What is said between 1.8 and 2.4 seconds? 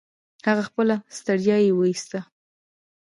ايستله.